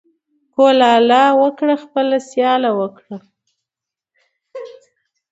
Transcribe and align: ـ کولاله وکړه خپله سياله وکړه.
ـ 0.27 0.53
کولاله 0.55 1.23
وکړه 1.41 1.75
خپله 1.83 2.17
سياله 2.29 2.71
وکړه. 2.79 3.15